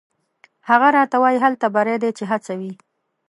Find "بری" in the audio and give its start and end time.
1.75-1.95